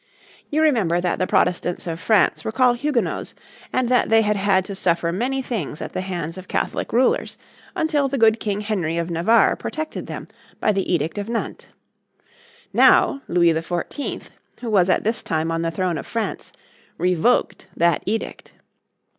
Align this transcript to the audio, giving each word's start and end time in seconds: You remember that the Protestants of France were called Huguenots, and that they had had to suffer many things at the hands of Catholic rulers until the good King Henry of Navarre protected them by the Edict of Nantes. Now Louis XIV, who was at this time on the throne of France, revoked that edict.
You 0.49 0.63
remember 0.63 0.99
that 0.99 1.19
the 1.19 1.27
Protestants 1.27 1.85
of 1.85 1.99
France 1.99 2.43
were 2.43 2.51
called 2.51 2.77
Huguenots, 2.77 3.35
and 3.71 3.87
that 3.89 4.09
they 4.09 4.23
had 4.23 4.35
had 4.35 4.65
to 4.65 4.73
suffer 4.73 5.11
many 5.11 5.43
things 5.43 5.79
at 5.79 5.93
the 5.93 6.01
hands 6.01 6.39
of 6.39 6.47
Catholic 6.47 6.91
rulers 6.91 7.37
until 7.75 8.07
the 8.07 8.17
good 8.17 8.39
King 8.39 8.61
Henry 8.61 8.97
of 8.97 9.11
Navarre 9.11 9.55
protected 9.55 10.07
them 10.07 10.27
by 10.59 10.71
the 10.71 10.91
Edict 10.91 11.19
of 11.19 11.29
Nantes. 11.29 11.67
Now 12.73 13.21
Louis 13.27 13.53
XIV, 13.53 14.23
who 14.61 14.71
was 14.71 14.89
at 14.89 15.03
this 15.03 15.21
time 15.21 15.51
on 15.51 15.61
the 15.61 15.69
throne 15.69 15.99
of 15.99 16.07
France, 16.07 16.51
revoked 16.97 17.67
that 17.77 18.01
edict. 18.07 18.53